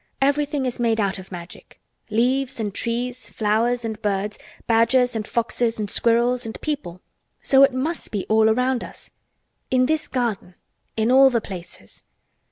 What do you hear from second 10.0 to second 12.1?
garden—in all the places.